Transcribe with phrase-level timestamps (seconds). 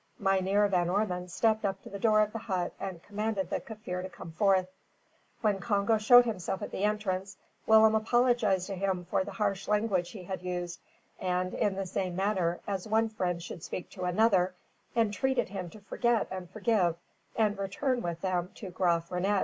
[0.17, 4.01] Mynheer Van Ormon stepped up to the door of the hut and commanded the Kaffir
[4.01, 4.67] to come forth.
[5.41, 10.09] When Congo showed himself at the entrance, Willem apologised to him for the harsh language
[10.09, 10.79] he had used,
[11.19, 14.55] and, in the same manner as one friend should speak to another,
[14.95, 16.95] entreated him to forget and forgive,
[17.35, 19.39] and return with them to Graaf Reinet.